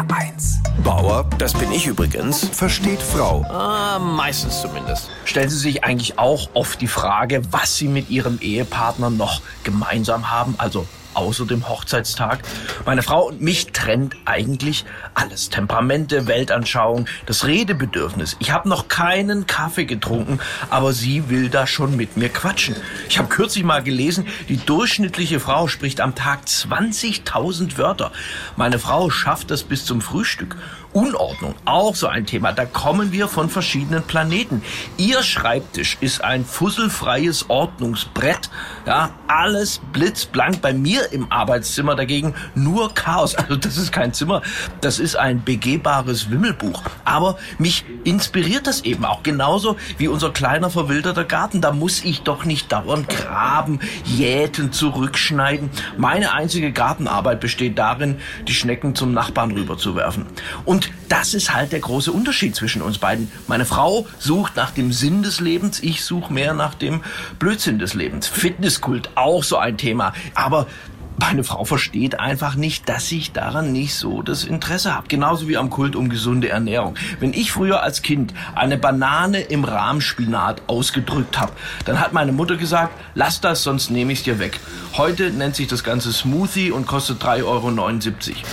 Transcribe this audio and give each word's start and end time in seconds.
HR1. 0.00 0.82
Bauer, 0.82 1.26
das 1.38 1.52
bin 1.52 1.70
ich 1.72 1.86
übrigens, 1.86 2.48
versteht 2.52 3.02
Frau. 3.02 3.44
Ah, 3.50 3.98
meistens 3.98 4.62
zumindest. 4.62 5.10
Stellen 5.24 5.50
Sie 5.50 5.58
sich 5.58 5.84
eigentlich 5.84 6.18
auch 6.18 6.48
oft 6.54 6.80
die 6.80 6.86
Frage, 6.86 7.42
was 7.50 7.76
Sie 7.76 7.88
mit 7.88 8.08
Ihrem 8.08 8.38
Ehepartner 8.40 9.10
noch 9.10 9.42
gemeinsam 9.62 10.30
haben, 10.30 10.54
also 10.56 10.86
außer 11.14 11.46
dem 11.46 11.68
Hochzeitstag. 11.68 12.40
Meine 12.86 13.02
Frau 13.02 13.28
und 13.28 13.40
mich 13.40 13.72
trennt 13.72 14.16
eigentlich 14.24 14.84
alles. 15.14 15.50
Temperamente, 15.50 16.26
Weltanschauung, 16.26 17.06
das 17.26 17.46
Redebedürfnis. 17.46 18.36
Ich 18.38 18.52
habe 18.52 18.68
noch 18.68 18.88
keinen 18.88 19.46
Kaffee 19.46 19.84
getrunken, 19.84 20.40
aber 20.70 20.92
sie 20.92 21.28
will 21.28 21.48
da 21.48 21.66
schon 21.66 21.96
mit 21.96 22.16
mir 22.16 22.28
quatschen. 22.28 22.76
Ich 23.08 23.18
habe 23.18 23.28
kürzlich 23.28 23.64
mal 23.64 23.82
gelesen, 23.82 24.26
die 24.48 24.56
durchschnittliche 24.56 25.40
Frau 25.40 25.68
spricht 25.68 26.00
am 26.00 26.14
Tag 26.14 26.44
20.000 26.46 27.78
Wörter. 27.78 28.12
Meine 28.56 28.78
Frau 28.78 29.10
schafft 29.10 29.50
das 29.50 29.62
bis 29.62 29.84
zum 29.84 30.00
Frühstück. 30.00 30.56
Unordnung, 30.92 31.54
auch 31.66 31.94
so 31.94 32.08
ein 32.08 32.26
Thema. 32.26 32.52
Da 32.52 32.64
kommen 32.64 33.12
wir 33.12 33.28
von 33.28 33.48
verschiedenen 33.48 34.02
Planeten. 34.02 34.62
Ihr 34.96 35.22
Schreibtisch 35.22 35.96
ist 36.00 36.24
ein 36.24 36.44
fusselfreies 36.44 37.48
Ordnungsbrett. 37.48 38.50
Ja, 38.86 39.10
alles 39.28 39.80
blitzblank. 39.92 40.60
Bei 40.60 40.72
mir 40.72 40.99
im 41.12 41.30
Arbeitszimmer 41.30 41.96
dagegen 41.96 42.34
nur 42.54 42.94
Chaos. 42.94 43.34
Also 43.34 43.56
das 43.56 43.76
ist 43.76 43.92
kein 43.92 44.12
Zimmer, 44.12 44.42
das 44.80 44.98
ist 44.98 45.16
ein 45.16 45.44
begehbares 45.44 46.30
Wimmelbuch. 46.30 46.82
Aber 47.04 47.38
mich 47.58 47.84
inspiriert 48.04 48.66
das 48.66 48.82
eben 48.82 49.04
auch 49.04 49.22
genauso 49.22 49.76
wie 49.98 50.08
unser 50.08 50.30
kleiner 50.30 50.70
verwilderter 50.70 51.24
Garten. 51.24 51.60
Da 51.60 51.72
muss 51.72 52.04
ich 52.04 52.22
doch 52.22 52.44
nicht 52.44 52.70
dauernd 52.72 53.08
graben, 53.08 53.80
jäten, 54.04 54.72
zurückschneiden. 54.72 55.70
Meine 55.96 56.32
einzige 56.32 56.72
Gartenarbeit 56.72 57.40
besteht 57.40 57.78
darin, 57.78 58.18
die 58.46 58.54
Schnecken 58.54 58.94
zum 58.94 59.12
Nachbarn 59.12 59.50
rüberzuwerfen. 59.52 60.26
Und 60.64 60.90
das 61.08 61.34
ist 61.34 61.54
halt 61.54 61.72
der 61.72 61.80
große 61.80 62.12
Unterschied 62.12 62.54
zwischen 62.54 62.82
uns 62.82 62.98
beiden. 62.98 63.30
Meine 63.48 63.64
Frau 63.64 64.06
sucht 64.18 64.56
nach 64.56 64.70
dem 64.70 64.92
Sinn 64.92 65.22
des 65.22 65.40
Lebens, 65.40 65.80
ich 65.82 66.04
suche 66.04 66.32
mehr 66.32 66.54
nach 66.54 66.74
dem 66.74 67.02
Blödsinn 67.38 67.78
des 67.78 67.94
Lebens. 67.94 68.26
Fitnesskult, 68.26 69.10
auch 69.14 69.42
so 69.42 69.56
ein 69.56 69.76
Thema. 69.76 70.12
Aber 70.34 70.66
meine 71.20 71.44
Frau 71.44 71.64
versteht 71.64 72.18
einfach 72.18 72.54
nicht, 72.54 72.88
dass 72.88 73.12
ich 73.12 73.32
daran 73.32 73.72
nicht 73.72 73.94
so 73.94 74.22
das 74.22 74.44
Interesse 74.44 74.94
habe. 74.94 75.06
Genauso 75.08 75.48
wie 75.48 75.56
am 75.56 75.70
Kult 75.70 75.94
um 75.94 76.08
gesunde 76.08 76.48
Ernährung. 76.48 76.94
Wenn 77.20 77.34
ich 77.34 77.52
früher 77.52 77.82
als 77.82 78.02
Kind 78.02 78.32
eine 78.54 78.78
Banane 78.78 79.40
im 79.40 79.64
Rahmspinat 79.64 80.62
ausgedrückt 80.66 81.38
habe, 81.38 81.52
dann 81.84 82.00
hat 82.00 82.12
meine 82.12 82.32
Mutter 82.32 82.56
gesagt, 82.56 82.94
lass 83.14 83.40
das, 83.40 83.62
sonst 83.62 83.90
nehme 83.90 84.12
ich 84.12 84.20
es 84.20 84.24
dir 84.24 84.38
weg. 84.38 84.60
Heute 84.96 85.30
nennt 85.30 85.56
sich 85.56 85.68
das 85.68 85.84
Ganze 85.84 86.12
Smoothie 86.12 86.70
und 86.70 86.86
kostet 86.86 87.22
3,79 87.22 87.42
Euro. 87.44 87.68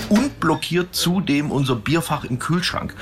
Und 0.10 0.40
blockiert 0.40 0.94
zudem 0.94 1.52
unser 1.52 1.76
Bierfach 1.76 2.26
im 2.26 2.38
Kühlschrank. 2.38 2.94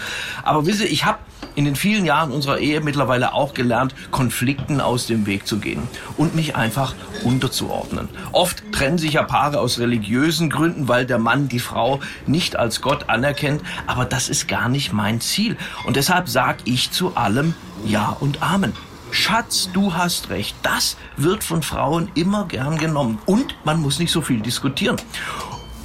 Aber 0.44 0.66
wisse, 0.66 0.86
ich 0.86 1.06
habe 1.06 1.20
in 1.56 1.66
den 1.66 1.76
vielen 1.76 2.06
Jahren 2.06 2.32
unserer 2.32 2.60
Ehe 2.60 2.82
mittlerweile 2.82 3.34
auch 3.34 3.54
gelernt, 3.54 3.96
Konflikten 4.12 4.82
aus 4.82 5.08
dem 5.08 5.26
Weg 5.26 5.48
zu 5.48 5.60
gehen 5.60 5.84
und 6.18 6.36
mich 6.36 6.56
einfach 6.56 6.94
unterzuordnen. 7.24 8.10
Oft 8.32 8.64
trennen 8.72 8.98
sich 8.98 9.14
ja 9.14 9.24
Paare 9.24 9.55
aus 9.60 9.80
religiösen 9.80 10.50
Gründen, 10.50 10.88
weil 10.88 11.06
der 11.06 11.20
Mann 11.20 11.48
die 11.48 11.60
Frau 11.60 12.00
nicht 12.26 12.56
als 12.56 12.82
Gott 12.82 13.10
anerkennt, 13.10 13.62
aber 13.88 14.06
das 14.06 14.30
ist 14.30 14.48
gar 14.48 14.70
nicht 14.70 14.94
mein 14.94 15.22
Ziel. 15.22 15.58
Und 15.86 15.96
deshalb 15.96 16.30
sag 16.30 16.58
ich 16.66 16.92
zu 16.92 17.16
allem 17.16 17.54
Ja 17.86 18.16
und 18.20 18.42
Amen. 18.42 18.74
Schatz, 19.12 19.70
du 19.72 19.94
hast 19.94 20.30
recht. 20.30 20.56
Das 20.62 20.98
wird 21.16 21.44
von 21.44 21.64
Frauen 21.64 22.10
immer 22.16 22.46
gern 22.48 22.78
genommen. 22.78 23.20
Und 23.26 23.56
man 23.64 23.80
muss 23.80 24.00
nicht 24.00 24.12
so 24.12 24.22
viel 24.22 24.42
diskutieren. 24.42 24.98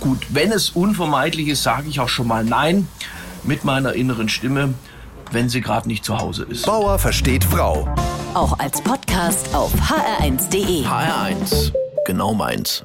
Gut, 0.00 0.26
wenn 0.30 0.50
es 0.50 0.70
unvermeidlich 0.70 1.48
ist, 1.48 1.62
sage 1.62 1.88
ich 1.88 2.00
auch 2.00 2.08
schon 2.08 2.26
mal 2.26 2.44
Nein 2.44 2.88
mit 3.44 3.64
meiner 3.64 3.92
inneren 3.92 4.28
Stimme 4.28 4.74
wenn 5.32 5.48
sie 5.48 5.60
gerade 5.60 5.88
nicht 5.88 6.04
zu 6.04 6.18
Hause 6.18 6.44
ist. 6.44 6.66
Bauer 6.66 6.98
versteht 6.98 7.44
Frau. 7.44 7.88
Auch 8.34 8.58
als 8.58 8.80
Podcast 8.80 9.54
auf 9.54 9.72
hr1.de. 9.74 10.84
HR1, 10.84 11.72
genau 12.06 12.34
meins. 12.34 12.84